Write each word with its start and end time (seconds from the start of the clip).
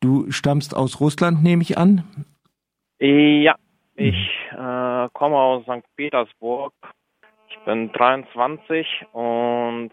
Du 0.00 0.30
stammst 0.30 0.74
aus 0.74 1.00
Russland, 1.00 1.42
nehme 1.42 1.62
ich 1.62 1.76
an? 1.76 2.04
Ja, 2.98 3.54
ich 3.96 4.16
äh, 4.52 5.08
komme 5.12 5.36
aus 5.36 5.62
St. 5.64 5.84
Petersburg. 5.96 6.72
Ich 7.50 7.58
bin 7.66 7.92
23 7.92 8.86
und 9.12 9.90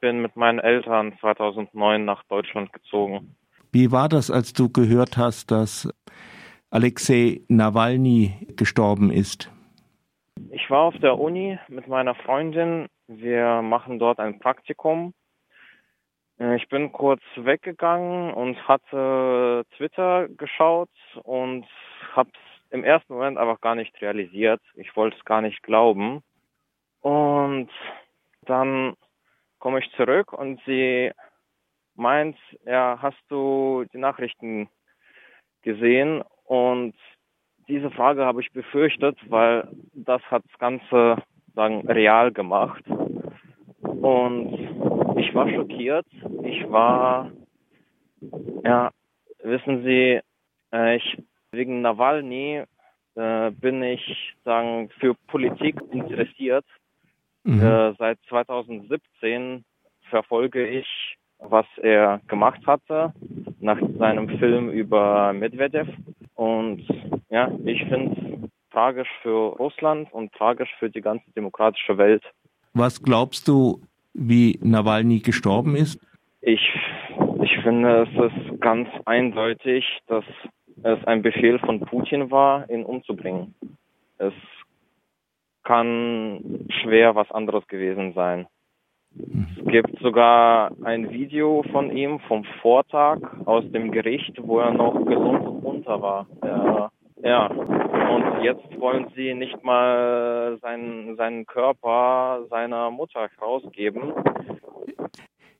bin 0.00 0.22
mit 0.22 0.36
meinen 0.36 0.58
Eltern 0.58 1.12
2009 1.20 2.04
nach 2.04 2.22
Deutschland 2.24 2.72
gezogen. 2.72 3.36
Wie 3.72 3.92
war 3.92 4.08
das, 4.08 4.30
als 4.30 4.52
du 4.54 4.70
gehört 4.70 5.16
hast, 5.16 5.50
dass 5.50 5.88
Alexei 6.70 7.42
Nawalny 7.48 8.48
gestorben 8.56 9.10
ist? 9.10 9.50
Ich 10.50 10.70
war 10.70 10.80
auf 10.80 10.98
der 10.98 11.18
Uni 11.18 11.58
mit 11.68 11.88
meiner 11.88 12.14
Freundin. 12.14 12.86
Wir 13.06 13.60
machen 13.62 13.98
dort 13.98 14.18
ein 14.18 14.38
Praktikum. 14.38 15.12
Äh, 16.42 16.56
ich 16.56 16.68
bin 16.68 16.92
kurz 16.92 17.22
weggegangen 17.36 18.34
und 18.34 18.56
hatte 18.68 19.64
Twitter 19.76 20.28
geschaut 20.28 20.90
und 21.22 21.66
habe 22.14 22.30
es 22.30 22.72
im 22.72 22.84
ersten 22.84 23.14
Moment 23.14 23.38
einfach 23.38 23.60
gar 23.60 23.74
nicht 23.74 24.00
realisiert. 24.00 24.60
Ich 24.74 24.94
wollte 24.96 25.16
es 25.16 25.24
gar 25.24 25.42
nicht 25.42 25.62
glauben. 25.62 26.22
Und 27.00 27.70
dann 28.46 28.96
komme 29.58 29.80
ich 29.80 29.90
zurück 29.92 30.32
und 30.32 30.60
sie 30.66 31.12
meint, 31.94 32.36
ja, 32.64 32.98
hast 33.00 33.22
du 33.28 33.84
die 33.92 33.98
Nachrichten 33.98 34.68
gesehen? 35.62 36.22
Und 36.44 36.94
diese 37.68 37.90
Frage 37.90 38.24
habe 38.24 38.40
ich 38.40 38.50
befürchtet, 38.52 39.18
weil 39.28 39.68
das 39.92 40.22
hat 40.30 40.42
das 40.50 40.58
Ganze 40.58 41.22
sagen 41.54 41.86
real 41.86 42.32
gemacht. 42.32 42.82
Und 43.82 44.71
ich 45.16 45.34
war 45.34 45.48
schockiert. 45.48 46.06
Ich 46.44 46.70
war, 46.70 47.30
ja, 48.64 48.90
wissen 49.42 49.82
Sie, 49.84 50.20
äh, 50.72 50.96
ich 50.96 51.22
wegen 51.52 51.82
Nawalny 51.82 52.64
äh, 53.14 53.50
bin 53.50 53.82
ich 53.82 54.34
sagen 54.44 54.88
für 54.98 55.14
Politik 55.26 55.80
interessiert. 55.90 56.64
Mhm. 57.44 57.60
Äh, 57.60 57.94
seit 57.98 58.18
2017 58.28 59.64
verfolge 60.08 60.66
ich 60.66 61.16
was 61.42 61.66
er 61.82 62.20
gemacht 62.28 62.60
hatte 62.66 63.12
nach 63.60 63.78
seinem 63.98 64.28
Film 64.38 64.70
über 64.70 65.32
Medvedev. 65.32 65.88
Und 66.34 66.86
ja, 67.30 67.50
ich 67.64 67.82
finde 67.84 68.16
es 68.44 68.50
tragisch 68.70 69.08
für 69.22 69.56
Russland 69.56 70.12
und 70.12 70.32
tragisch 70.32 70.70
für 70.78 70.90
die 70.90 71.00
ganze 71.00 71.30
demokratische 71.36 71.98
Welt. 71.98 72.22
Was 72.74 73.02
glaubst 73.02 73.48
du, 73.48 73.82
wie 74.14 74.58
Nawalny 74.62 75.20
gestorben 75.20 75.76
ist? 75.76 76.00
Ich, 76.40 76.60
ich 77.42 77.58
finde, 77.62 78.02
es 78.02 78.32
ist 78.32 78.60
ganz 78.60 78.88
eindeutig, 79.04 79.84
dass 80.06 80.24
es 80.82 81.04
ein 81.04 81.22
Befehl 81.22 81.58
von 81.58 81.80
Putin 81.80 82.30
war, 82.30 82.68
ihn 82.70 82.84
umzubringen. 82.84 83.54
Es 84.18 84.34
kann 85.64 86.66
schwer 86.82 87.14
was 87.14 87.30
anderes 87.30 87.66
gewesen 87.68 88.12
sein. 88.14 88.46
Es 89.14 89.66
gibt 89.66 89.98
sogar 90.00 90.72
ein 90.84 91.10
Video 91.10 91.62
von 91.70 91.94
ihm 91.94 92.18
vom 92.20 92.44
Vortag 92.62 93.18
aus 93.44 93.64
dem 93.70 93.92
Gericht, 93.92 94.34
wo 94.42 94.58
er 94.58 94.72
noch 94.72 94.94
gesund 95.04 95.46
und 95.46 95.62
munter 95.62 96.00
war. 96.00 96.26
Ja, 96.42 96.90
ja. 97.22 97.46
Und 97.46 98.42
jetzt 98.42 98.80
wollen 98.80 99.06
sie 99.16 99.34
nicht 99.34 99.62
mal 99.64 100.58
seinen, 100.60 101.16
seinen 101.16 101.46
Körper 101.46 102.46
seiner 102.50 102.90
Mutter 102.90 103.28
rausgeben. 103.40 104.12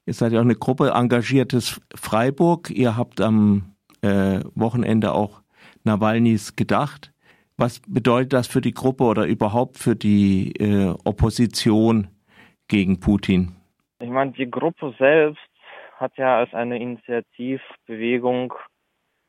Ihr 0.04 0.14
seid 0.14 0.32
ja 0.32 0.40
auch 0.40 0.44
eine 0.44 0.56
Gruppe 0.56 0.90
engagiertes 0.94 1.80
Freiburg. 1.94 2.70
Ihr 2.70 2.96
habt 2.96 3.20
am 3.20 3.74
äh, 4.02 4.40
Wochenende 4.54 5.12
auch 5.12 5.42
Nawalnys 5.84 6.56
gedacht. 6.56 7.12
Was 7.56 7.80
bedeutet 7.80 8.32
das 8.32 8.46
für 8.48 8.60
die 8.60 8.74
Gruppe 8.74 9.04
oder 9.04 9.26
überhaupt 9.26 9.78
für 9.78 9.94
die 9.94 10.52
äh, 10.58 10.94
Opposition 11.04 12.08
gegen 12.68 12.98
Putin? 12.98 13.52
Ich 14.00 14.10
meine, 14.10 14.32
die 14.32 14.50
Gruppe 14.50 14.94
selbst 14.98 15.38
hat 15.96 16.16
ja 16.16 16.38
als 16.38 16.52
eine 16.52 16.80
Initiativbewegung 16.80 18.52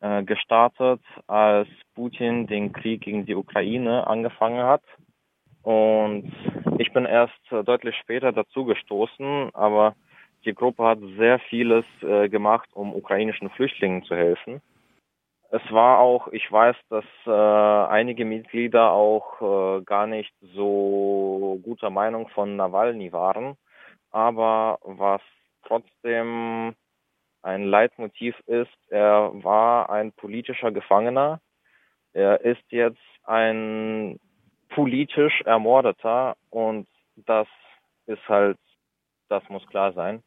äh, 0.03 0.23
gestartet, 0.23 0.99
als 1.27 1.69
Putin 1.95 2.45
den 2.45 2.73
Krieg 2.73 3.01
gegen 3.01 3.25
die 3.25 3.35
Ukraine 3.35 4.05
angefangen 4.05 4.63
hat. 4.63 4.83
Und 5.61 6.29
ich 6.77 6.91
bin 6.91 7.05
erst 7.05 7.39
äh, 7.51 7.63
deutlich 7.63 7.95
später 7.95 8.33
dazu 8.33 8.65
gestoßen, 8.65 9.51
aber 9.53 9.95
die 10.43 10.53
Gruppe 10.53 10.83
hat 10.83 10.99
sehr 11.17 11.39
vieles 11.39 11.85
äh, 12.01 12.27
gemacht, 12.27 12.69
um 12.73 12.93
ukrainischen 12.93 13.49
Flüchtlingen 13.49 14.03
zu 14.03 14.13
helfen. 14.13 14.61
Es 15.51 15.61
war 15.71 15.99
auch, 15.99 16.27
ich 16.29 16.51
weiß, 16.51 16.75
dass 16.89 17.05
äh, 17.25 17.31
einige 17.31 18.25
Mitglieder 18.25 18.91
auch 18.91 19.79
äh, 19.79 19.83
gar 19.83 20.05
nicht 20.05 20.33
so 20.53 21.61
guter 21.63 21.91
Meinung 21.91 22.27
von 22.27 22.57
Nawalny 22.57 23.13
waren. 23.13 23.55
Aber 24.11 24.79
was 24.83 25.21
trotzdem 25.65 26.75
ein 27.43 27.65
Leitmotiv 27.65 28.39
ist, 28.47 28.71
er 28.89 29.31
war 29.43 29.89
ein 29.89 30.13
politischer 30.13 30.71
Gefangener. 30.71 31.41
Er 32.13 32.41
ist 32.41 32.63
jetzt 32.69 33.01
ein 33.23 34.19
politisch 34.69 35.41
Ermordeter 35.41 36.35
und 36.49 36.87
das 37.15 37.47
ist 38.05 38.27
halt, 38.27 38.57
das 39.29 39.47
muss 39.49 39.65
klar 39.67 39.93
sein. 39.93 40.23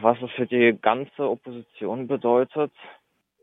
Was 0.00 0.20
es 0.20 0.30
für 0.32 0.46
die 0.46 0.78
ganze 0.80 1.28
Opposition 1.28 2.06
bedeutet, 2.06 2.72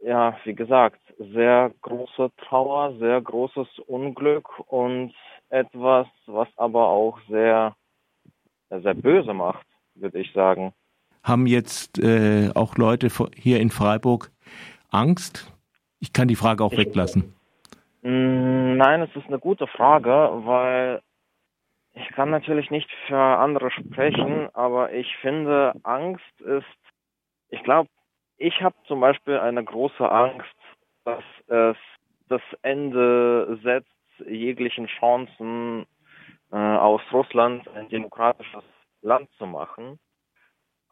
ja, 0.03 0.37
wie 0.43 0.53
gesagt, 0.53 1.01
sehr 1.17 1.71
große 1.81 2.29
Trauer, 2.37 2.97
sehr 2.97 3.21
großes 3.21 3.79
Unglück 3.87 4.59
und 4.69 5.13
etwas, 5.49 6.07
was 6.25 6.49
aber 6.57 6.89
auch 6.89 7.19
sehr, 7.29 7.75
sehr 8.69 8.93
böse 8.93 9.33
macht, 9.33 9.65
würde 9.95 10.19
ich 10.19 10.31
sagen. 10.33 10.73
Haben 11.23 11.47
jetzt 11.47 11.99
äh, 11.99 12.51
auch 12.53 12.75
Leute 12.77 13.07
hier 13.35 13.59
in 13.59 13.69
Freiburg 13.69 14.31
Angst? 14.91 15.51
Ich 15.99 16.11
kann 16.11 16.27
die 16.27 16.35
Frage 16.35 16.63
auch 16.63 16.73
weglassen. 16.73 17.33
Mm, 18.01 18.75
nein, 18.75 19.01
es 19.01 19.15
ist 19.15 19.27
eine 19.27 19.39
gute 19.39 19.67
Frage, 19.67 20.29
weil 20.45 21.01
ich 21.93 22.07
kann 22.09 22.29
natürlich 22.29 22.71
nicht 22.71 22.89
für 23.07 23.17
andere 23.17 23.71
sprechen, 23.71 24.49
aber 24.53 24.91
ich 24.91 25.15
finde, 25.21 25.73
Angst 25.83 26.41
ist, 26.41 26.65
ich 27.49 27.63
glaube, 27.63 27.89
ich 28.37 28.61
habe 28.61 28.75
zum 28.87 28.99
Beispiel 28.99 29.37
eine 29.37 29.63
große 29.63 30.09
Angst, 30.09 30.55
dass 31.05 31.23
es 31.47 31.77
das 32.27 32.41
Ende 32.61 33.59
setzt 33.63 33.87
jeglichen 34.27 34.87
Chancen 34.87 35.85
äh, 36.51 36.55
aus 36.55 37.01
Russland 37.11 37.67
ein 37.69 37.89
demokratisches 37.89 38.63
Land 39.01 39.29
zu 39.37 39.45
machen. 39.45 39.99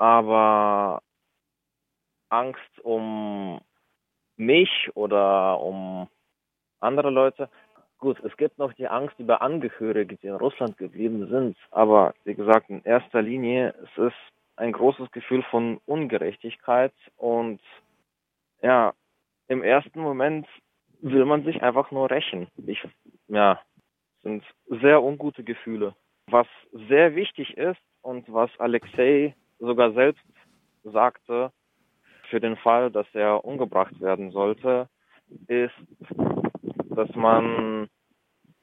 Aber 0.02 1.04
Angst 2.30 2.80
um 2.82 3.62
mich 4.36 4.90
oder 4.96 5.60
um 5.60 6.08
andere 6.80 7.12
Leute. 7.12 7.50
Gut, 8.00 8.20
es 8.24 8.36
gibt 8.36 8.58
noch 8.58 8.74
die 8.74 8.88
Angst 8.88 9.20
über 9.20 9.44
Angehörige, 9.44 10.18
die 10.18 10.26
in 10.26 10.34
Russland 10.34 10.76
geblieben 10.80 11.28
sind. 11.30 11.56
Aber 11.70 12.16
wie 12.24 12.34
gesagt, 12.34 12.72
in 12.72 12.84
erster 12.84 13.22
Linie 13.22 13.76
es 13.84 14.06
ist 14.08 14.18
ein 14.56 14.72
großes 14.72 15.12
Gefühl 15.12 15.44
von 15.44 15.80
Ungerechtigkeit 15.86 16.94
und 17.18 17.62
ja, 18.64 18.94
im 19.50 19.62
ersten 19.62 20.02
Moment 20.02 20.48
will 21.02 21.26
man 21.26 21.44
sich 21.44 21.62
einfach 21.62 21.92
nur 21.92 22.10
rächen. 22.10 22.48
Ich, 22.66 22.84
ja, 23.28 23.62
sind 24.24 24.44
sehr 24.66 25.04
ungute 25.04 25.44
Gefühle. 25.44 25.96
Was 26.26 26.48
sehr 26.90 27.14
wichtig 27.14 27.56
ist 27.56 27.82
und 28.02 28.26
was 28.34 28.50
Alexei 28.58 29.36
sogar 29.62 29.94
selbst 29.94 30.24
sagte, 30.84 31.52
für 32.30 32.40
den 32.40 32.58
Fall, 32.58 32.92
dass 32.92 33.08
er 33.14 33.44
umgebracht 33.46 34.00
werden 34.02 34.32
sollte, 34.32 34.90
ist, 35.48 35.74
dass 36.90 37.14
man, 37.16 37.90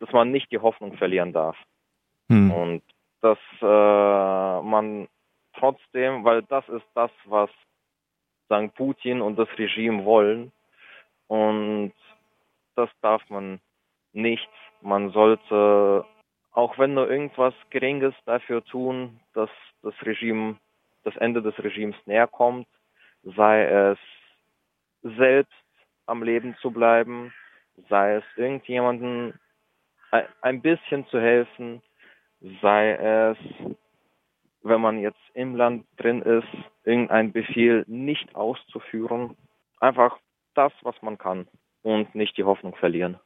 dass 0.01 0.13
man 0.13 0.31
nicht 0.31 0.51
die 0.53 0.59
Hoffnung 0.59 0.97
verlieren 0.97 1.33
darf. 1.33 1.57
Hm. 2.29 2.51
Und 2.51 2.83
dass 3.21 3.39
äh, 3.61 4.63
man 4.63 5.09
trotzdem, 5.55 6.25
weil 6.25 6.43
das 6.43 6.69
ist 6.69 6.87
das, 6.95 7.11
was 7.25 7.51
sagen 8.49 8.71
Putin 8.71 9.21
und 9.21 9.39
das 9.39 9.49
Regime 9.59 10.05
wollen. 10.05 10.53
Und 11.27 11.93
das 12.75 12.89
darf 13.03 13.23
man 13.29 13.61
nicht. 14.13 14.49
Man 14.81 15.11
sollte, 15.11 16.05
auch 16.53 16.79
wenn 16.79 16.95
nur 16.95 17.11
irgendwas 17.11 17.55
Geringes 17.71 18.15
dafür 18.25 18.65
tun, 18.65 19.21
dass 19.35 19.51
das 19.83 19.95
Regime, 20.03 20.57
das 21.09 21.17
Ende 21.17 21.43
des 21.43 21.59
Regimes 21.59 21.97
näher 22.07 22.27
kommt, 22.27 22.67
sei 23.23 23.65
es 23.65 23.99
selbst 25.03 25.53
am 26.07 26.23
Leben 26.23 26.57
zu 26.61 26.71
bleiben, 26.71 27.33
sei 27.89 28.17
es 28.17 28.25
irgendjemanden 28.37 29.39
ein 30.41 30.63
bisschen 30.63 31.07
zu 31.09 31.21
helfen, 31.21 31.83
sei 32.63 32.93
es 32.93 33.39
wenn 34.63 34.81
man 34.81 34.99
jetzt 34.99 35.21
im 35.35 35.57
Land 35.57 35.87
drin 35.97 36.23
ist, 36.23 36.49
irgendein 36.85 37.33
Befehl 37.33 37.85
nicht 37.87 38.35
auszuführen. 38.35 39.37
einfach 39.81 40.19
das, 40.55 40.73
was 40.83 41.01
man 41.03 41.19
kann 41.19 41.47
und 41.83 42.15
nicht 42.15 42.37
die 42.37 42.45
Hoffnung 42.45 42.75
verlieren. 42.75 43.17